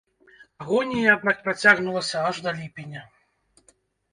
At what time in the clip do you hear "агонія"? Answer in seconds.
0.63-1.09